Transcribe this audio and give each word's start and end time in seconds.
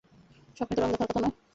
স্বপ্নে 0.57 0.75
তো 0.75 0.81
রঙ 0.81 0.89
দেখার 0.91 1.07
কথা 1.07 1.19
নয়। 1.19 1.35